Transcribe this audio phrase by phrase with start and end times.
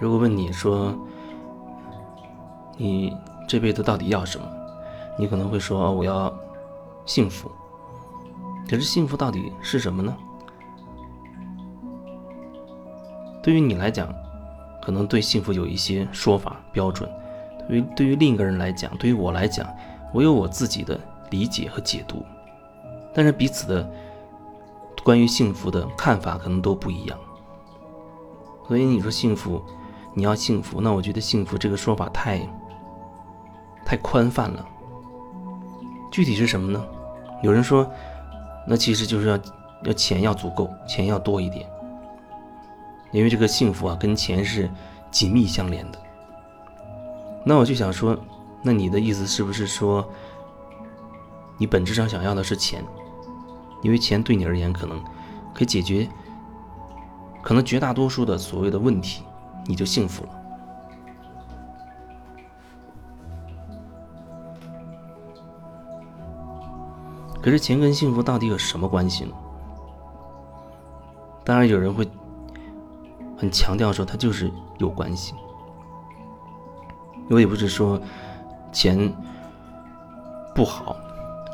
[0.00, 0.94] 如果问你说，
[2.78, 3.14] 你
[3.46, 4.46] 这辈子到底要什么？
[5.18, 6.34] 你可能会说，我要
[7.04, 7.50] 幸福。
[8.68, 10.16] 可是幸福到底是什么呢？
[13.42, 14.08] 对于你来讲，
[14.80, 17.06] 可能对幸福有一些说法标准；
[17.68, 19.66] 对于对于另一个人来讲，对于我来讲，
[20.14, 20.98] 我有我自己的
[21.30, 22.24] 理解和解读。
[23.12, 23.90] 但是彼此的
[25.04, 27.18] 关于幸福的看法可能都不一样。
[28.66, 29.60] 所以你说幸福，
[30.20, 32.46] 你要幸福，那我觉得幸福这个说法太
[33.86, 34.62] 太宽泛了。
[36.12, 36.84] 具体是什么呢？
[37.42, 37.90] 有人说，
[38.66, 39.38] 那其实就是要
[39.84, 41.66] 要钱要足够，钱要多一点，
[43.12, 44.70] 因为这个幸福啊跟钱是
[45.10, 45.98] 紧密相连的。
[47.42, 48.14] 那我就想说，
[48.60, 50.06] 那你的意思是不是说，
[51.56, 52.84] 你本质上想要的是钱？
[53.80, 55.02] 因为钱对你而言可能
[55.54, 56.06] 可以解决。
[57.40, 59.22] 可能绝大多数的所谓的问题，
[59.70, 60.30] 你就幸福了。
[67.40, 69.32] 可是钱跟幸福到底有什么关系呢？
[71.44, 72.06] 当然有人会
[73.38, 75.34] 很强调说它就是有关系。
[77.30, 77.98] 我也不是说
[78.72, 79.14] 钱
[80.52, 80.96] 不好，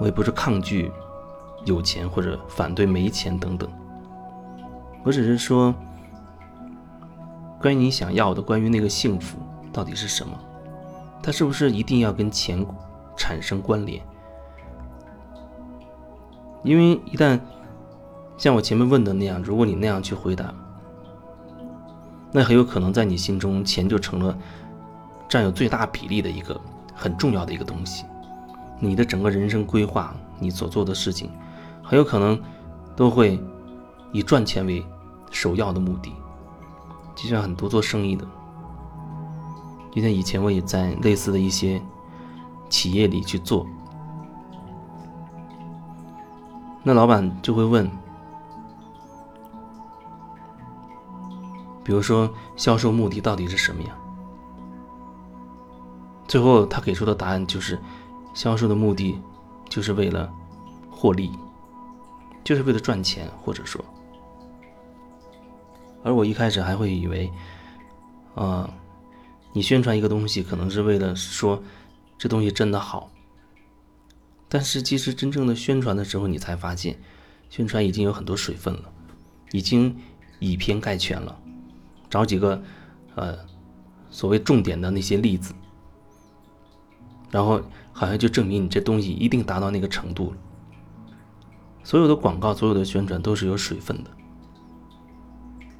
[0.00, 0.90] 我也不是抗拒
[1.66, 3.70] 有钱或者反对没钱等等。
[5.04, 5.72] 我只是说，
[7.60, 9.38] 关于你想要的，关于那个幸福
[9.72, 10.38] 到底是什么，
[11.22, 12.64] 它是不是一定要跟钱
[13.16, 14.02] 产生关联？
[16.62, 17.40] 因为一旦
[18.36, 20.52] 像我前面问的那样，如果你那样去回答，
[22.32, 24.36] 那很有可能在你心中，钱就成了
[25.28, 26.60] 占有最大比例的一个
[26.94, 28.04] 很重要的一个东西。
[28.78, 31.30] 你的整个人生规划，你所做的事情，
[31.82, 32.40] 很有可能
[32.94, 33.40] 都会
[34.12, 34.84] 以赚钱为。
[35.28, 36.14] 首要的目的，
[37.16, 38.24] 就像很多做生意的，
[39.90, 41.82] 就像以前我也在类似的一些
[42.68, 43.66] 企业里去做，
[46.82, 47.90] 那老板就会问，
[51.82, 53.96] 比如说销售目的到底是什么呀？
[56.28, 57.80] 最后他给出的答案就是，
[58.34, 59.18] 销售的目的
[59.68, 60.30] 就是为了
[60.90, 61.32] 获利，
[62.44, 63.82] 就是为了赚钱，或者说。
[66.06, 67.28] 而我一开始还会以为，
[68.36, 68.72] 啊，
[69.52, 71.60] 你宣传一个东西可能是为了说
[72.16, 73.10] 这东西真的好，
[74.48, 76.96] 但是其实真正的宣传的时候，你才发现，
[77.50, 78.84] 宣传已经有很多水分了，
[79.50, 79.96] 已经
[80.38, 81.36] 以偏概全了，
[82.08, 82.62] 找几个
[83.16, 83.36] 呃
[84.08, 85.52] 所谓重点的那些例子，
[87.32, 87.60] 然后
[87.92, 90.36] 好像就证明你这东西一定达到那个程度了。
[91.82, 94.10] 所有的广告，所有的宣传都是有水分的。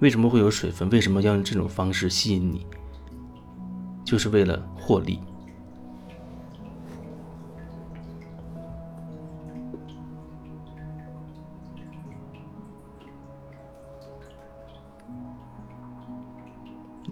[0.00, 0.88] 为什么会有水分？
[0.90, 2.66] 为什么要用这种方式吸引你？
[4.04, 5.20] 就是为了获利。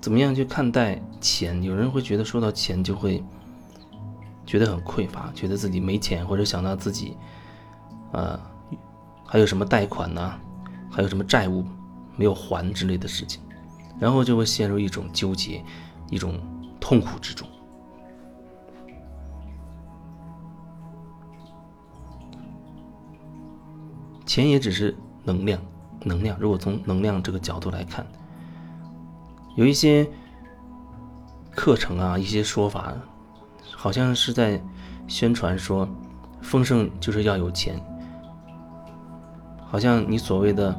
[0.00, 1.60] 怎么样去看待钱？
[1.64, 3.20] 有人会觉得说到钱就会
[4.46, 7.16] 觉得很匮乏，觉得自己没钱，或者想到自己，
[8.12, 8.38] 呃，
[9.26, 10.32] 还有什么贷款呢？
[10.88, 11.64] 还有什么债务？
[12.16, 13.42] 没有还之类的事情，
[14.00, 15.62] 然后就会陷入一种纠结、
[16.10, 16.40] 一种
[16.80, 17.46] 痛苦之中。
[24.24, 25.60] 钱也只是能量，
[26.04, 26.36] 能量。
[26.40, 28.06] 如果从能量这个角度来看，
[29.54, 30.08] 有一些
[31.52, 32.94] 课程啊，一些说法，
[33.70, 34.60] 好像是在
[35.06, 35.88] 宣传说，
[36.40, 37.80] 丰盛就是要有钱，
[39.66, 40.74] 好像你所谓的。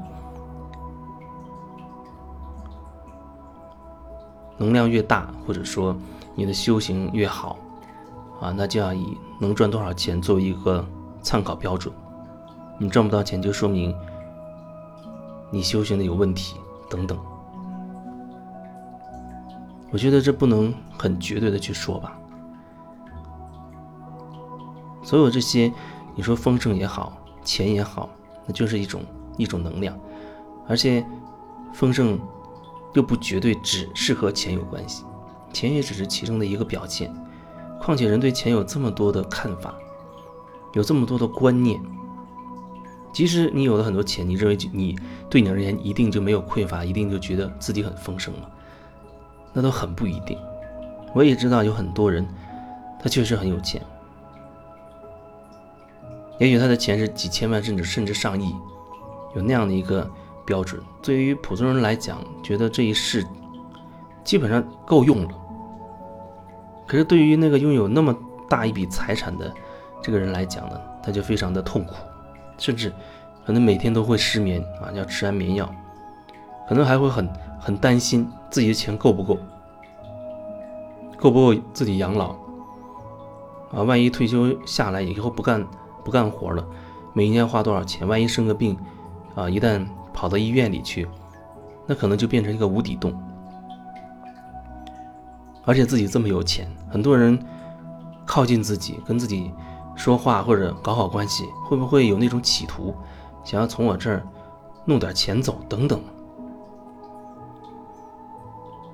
[4.57, 5.95] 能量越大，或者说
[6.34, 7.57] 你的修行越好，
[8.42, 10.83] 啊，那就要以能赚多少钱作为一个
[11.21, 11.94] 参考标准。
[12.80, 13.95] 你赚不到钱，就说明
[15.51, 16.57] 你修行的有问题
[16.89, 17.18] 等等。
[19.92, 22.18] 我觉得这不能很绝对的去说吧。
[25.04, 25.71] 所有这些，
[26.15, 28.09] 你说丰盛也好，钱也好，
[28.45, 29.01] 那就是一种
[29.38, 29.98] 一种能量，
[30.68, 31.06] 而且
[31.74, 32.19] 丰盛。
[32.97, 35.05] 又不绝对只是和钱有关系，
[35.53, 37.13] 钱也只是其中的一个表现。
[37.79, 39.75] 况且人对钱有这么多的看法，
[40.73, 41.79] 有这么多的观念。
[43.13, 44.97] 即使你有了很多钱，你认为你
[45.29, 48.49] 对你而言一定就没有匮乏，一定就觉得自己很丰盛了，
[49.53, 50.35] 那都很不一定。
[51.13, 52.27] 我也知道有很多人，
[52.99, 53.79] 他确实很有钱，
[56.39, 58.55] 也许他的钱是几千万，甚至甚至上亿，
[59.35, 60.09] 有那样的一个。
[60.47, 63.27] 标准对于普通人来讲，觉得这一世
[64.23, 65.29] 基本上够用了。
[66.88, 68.15] 可是对于那个拥有那么
[68.47, 69.53] 大一笔财产的
[70.01, 71.95] 这个人来讲呢，他就非常的痛苦，
[72.57, 72.94] 甚至
[73.45, 75.69] 可能每天都会失眠啊，要吃安眠药，
[76.69, 77.29] 可能还会很
[77.59, 79.38] 很担心自己的钱够不够，
[81.17, 82.29] 够不够自己养老
[83.73, 83.83] 啊？
[83.83, 85.67] 万一退休下来以后不干
[86.05, 86.65] 不干活了，
[87.11, 88.07] 每一年花多少钱？
[88.07, 88.77] 万一生个病
[89.35, 89.85] 啊，一旦
[90.18, 91.08] 跑到医院里去，
[91.86, 93.14] 那可能就变成一个无底洞。
[95.64, 97.38] 而且自己这么有钱，很多人
[98.25, 99.52] 靠近自己，跟自己
[99.96, 102.96] 说话或者搞好关系，会不会有那种企图，
[103.44, 104.25] 想要从我这儿
[104.86, 106.02] 弄点钱走等等？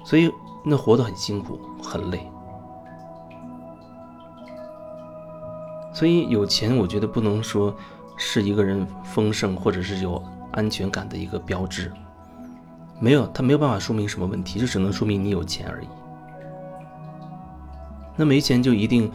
[0.04, 0.30] 所以
[0.62, 2.30] 那活得很辛苦，很累。
[5.94, 7.74] 所以有钱，我觉得不能说
[8.18, 10.22] 是一个人丰盛或者是有
[10.54, 11.92] 安全感的一个标志，
[13.00, 15.88] 没有，它没有办法说明什么问题，就只能说明你有钱而已。
[18.16, 19.12] 那没钱就一定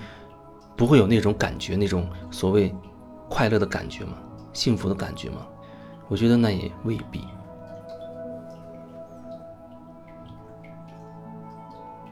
[0.77, 2.75] 不会有那种感觉，那种所谓
[3.29, 4.13] 快乐的感觉吗？
[4.53, 5.47] 幸福的感觉吗？
[6.09, 7.25] 我觉得那也未必。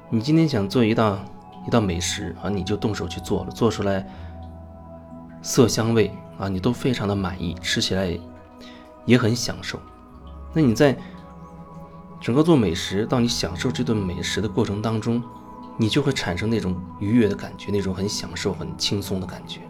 [0.08, 1.18] 你今天想做一道
[1.66, 4.06] 一道美食啊，你就动手去做了，做出来
[5.42, 8.16] 色香味啊，你都非常的满意，吃起来
[9.06, 9.80] 也很享受。
[10.52, 10.94] 那你在
[12.20, 15.22] 整个做美食到你享受这顿美食的过程当中，
[15.78, 19.60] 你就会产生那种愉悦的感觉，那种很享受、很轻松的感觉。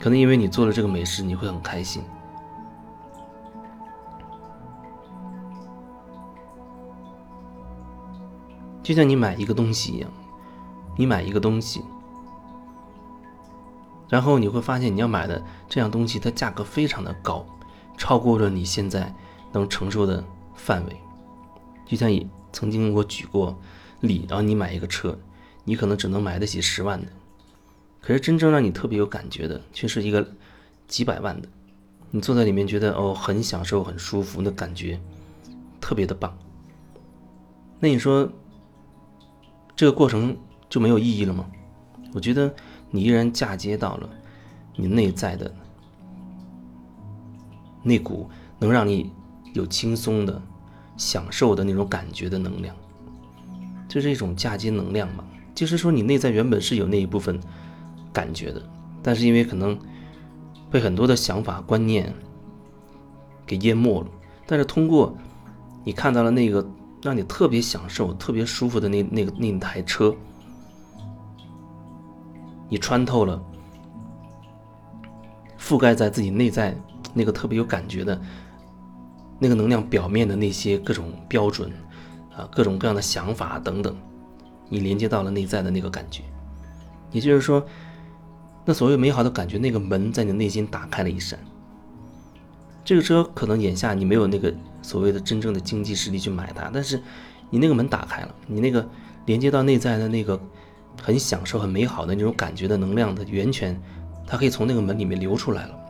[0.00, 2.02] 可能因为你做了这个美食，你会很开心。
[8.82, 10.08] 就像你买一个东西一样，
[10.96, 11.82] 你买一个东西，
[14.08, 17.44] 然后你会发现你要买的这样东西，它价格非常的高，
[17.96, 19.14] 超过了你现在
[19.52, 20.96] 能承受的范围。
[21.86, 23.56] 就像你曾经我举过。
[24.02, 25.18] 例，然后你买一个车，
[25.64, 27.06] 你可能只能买得起十万的，
[28.02, 30.34] 可是真正让你特别有感觉的，却是一个
[30.86, 31.48] 几百万的。
[32.10, 35.00] 你坐在里面觉得哦，很享受，很舒服，那感觉
[35.80, 36.36] 特别的棒。
[37.80, 38.30] 那你说
[39.74, 40.36] 这个过程
[40.68, 41.46] 就没有意义了吗？
[42.12, 42.54] 我觉得
[42.90, 44.10] 你依然嫁接到了
[44.76, 45.50] 你内在的
[47.86, 48.28] 那股
[48.58, 49.12] 能让你
[49.54, 50.42] 有轻松的
[50.96, 52.74] 享受的那种感觉的能量。
[53.88, 55.24] 这是一种嫁接能量嘛？
[55.54, 57.38] 就是说，你内在原本是有那一部分
[58.12, 58.60] 感觉的，
[59.02, 59.78] 但是因为可能
[60.68, 62.12] 被很多的想法观念
[63.46, 64.08] 给淹没了。
[64.46, 65.16] 但是通过
[65.84, 66.68] 你看到了那个
[67.02, 70.14] 让你特别享受、特别舒服的那那个那台车，
[72.68, 73.40] 你穿透了
[75.58, 76.76] 覆盖在自己内在
[77.16, 78.20] 那个特别有感觉的
[79.40, 81.72] 那个能量表面的那些各种标准。
[82.36, 83.96] 啊，各种各样的想法等等，
[84.68, 86.22] 你连接到了内在的那个感觉，
[87.10, 87.64] 也就是说，
[88.62, 91.38] 那所谓美好的感觉，那个门在你内心打开了一扇。
[92.84, 94.52] 这个车可能眼下你没有那个
[94.82, 97.02] 所谓的真正的经济实力去买它，但是
[97.48, 98.86] 你那个门打开了，你那个
[99.24, 100.38] 连接到内在的那个
[101.00, 103.80] 很享受、很美好的那种感觉的能量的源泉，
[104.26, 105.85] 它可以从那个门里面流出来了。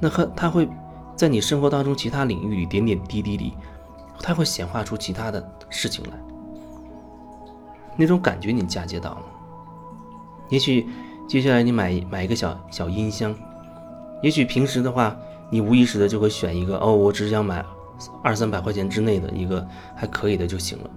[0.00, 0.68] 那和它会
[1.16, 3.54] 在你生活当中其他领域里点点滴滴里。
[4.20, 5.40] 它会显化出其他的
[5.70, 6.10] 事情来，
[7.96, 9.22] 那种感觉你嫁接到了。
[10.48, 10.88] 也许
[11.28, 13.32] 接下来你买买一个小小音箱，
[14.20, 15.16] 也许平时的话，
[15.50, 17.64] 你无意识的就会选一个哦，我只想买
[18.20, 19.64] 二三百块钱之内的一个
[19.94, 20.90] 还可以的就行了。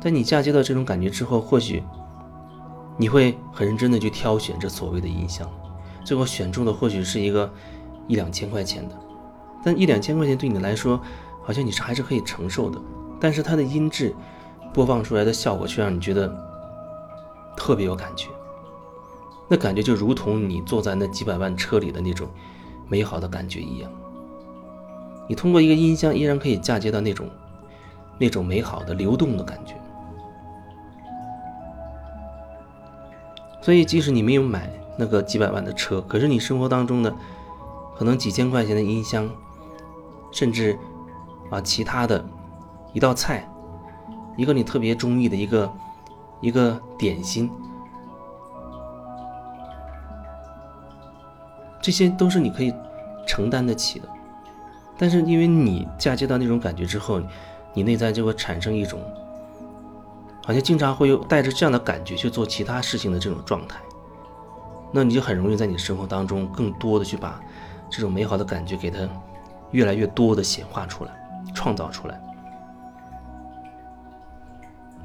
[0.00, 1.80] 在你嫁接到这种感觉之后，或许
[2.96, 5.48] 你会很认真的去挑选这所谓的音箱，
[6.04, 7.50] 最后选中的或许是一个
[8.06, 8.94] 一两千块钱的，
[9.64, 11.00] 但一两千块钱对你来说。
[11.46, 12.80] 好像你是还是可以承受的，
[13.20, 14.14] 但是它的音质
[14.72, 16.34] 播放出来的效果却让你觉得
[17.54, 18.30] 特别有感觉。
[19.46, 22.26] 那感觉就如同你坐在那几百万车里的那种
[22.88, 23.92] 美好的感觉一样。
[25.28, 27.28] 你通过一个音箱依然可以嫁接到那种
[28.16, 29.74] 那种美好的流动的感觉。
[33.60, 37.14] 所以，即使你没有买那个几百万的车，可是你生活当中的
[37.96, 39.28] 可能几千块钱的音箱，
[40.30, 40.78] 甚至。
[41.50, 42.24] 啊，其他的
[42.94, 43.46] 一道菜，
[44.34, 45.72] 一个你特别中意的一个
[46.40, 47.50] 一个点心，
[51.82, 52.74] 这些都是你可以
[53.26, 54.08] 承担得起的。
[54.96, 57.20] 但是因为你嫁接到那种感觉之后，
[57.74, 58.98] 你内在就会产生一种
[60.44, 63.78] 好像经常会有带着这样的感觉去做其他事情的这种状态，
[64.94, 67.38] 那你就很容易在你的生活当中更多的去把
[67.90, 68.98] 这种美好的感觉给它
[69.72, 71.10] 越来越多的显化出来。
[71.54, 72.20] 创造出来，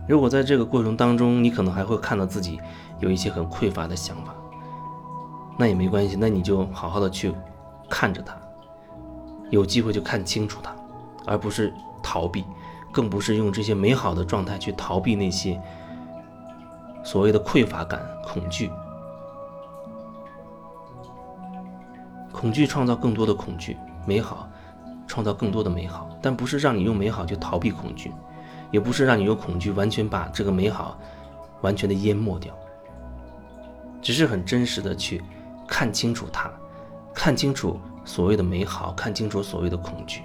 [0.07, 2.59] 如果在这个过程当中，你可能还会看到自己
[2.99, 4.33] 有一些很匮乏的想法，
[5.57, 7.35] 那也没关系，那你就好好的去
[7.87, 8.35] 看着它，
[9.51, 10.73] 有机会就看清楚它，
[11.27, 12.43] 而不是逃避，
[12.91, 15.61] 更不是用这些美好的状态去逃避那些
[17.03, 18.71] 所谓的匮乏感、恐惧。
[22.39, 24.49] 恐惧创造更多的恐惧，美好
[25.05, 28.13] 创造更多的美好，但不是让你用美好去逃避恐惧，
[28.71, 30.97] 也不是让你用恐惧完全把这个美好
[31.59, 32.57] 完全的淹没掉，
[34.01, 35.21] 只是很真实的去
[35.67, 36.49] 看清楚它，
[37.13, 40.21] 看清楚所谓的美好，看清楚所谓的恐惧。